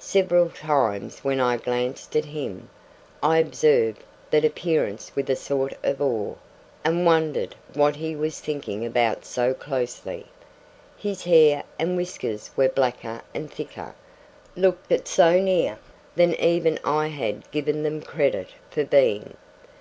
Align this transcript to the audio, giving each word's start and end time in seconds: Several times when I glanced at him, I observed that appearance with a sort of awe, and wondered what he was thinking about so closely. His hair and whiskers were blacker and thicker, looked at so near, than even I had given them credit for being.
Several 0.00 0.48
times 0.50 1.20
when 1.20 1.38
I 1.38 1.56
glanced 1.56 2.16
at 2.16 2.24
him, 2.24 2.68
I 3.22 3.38
observed 3.38 4.02
that 4.32 4.44
appearance 4.44 5.12
with 5.14 5.30
a 5.30 5.36
sort 5.36 5.72
of 5.84 6.02
awe, 6.02 6.34
and 6.84 7.06
wondered 7.06 7.54
what 7.74 7.94
he 7.94 8.16
was 8.16 8.40
thinking 8.40 8.84
about 8.84 9.24
so 9.24 9.54
closely. 9.54 10.26
His 10.96 11.22
hair 11.22 11.62
and 11.78 11.96
whiskers 11.96 12.50
were 12.56 12.68
blacker 12.68 13.20
and 13.32 13.48
thicker, 13.52 13.94
looked 14.56 14.90
at 14.90 15.06
so 15.06 15.38
near, 15.38 15.78
than 16.16 16.34
even 16.40 16.80
I 16.82 17.06
had 17.06 17.48
given 17.52 17.84
them 17.84 18.02
credit 18.02 18.48
for 18.72 18.82
being. 18.82 19.36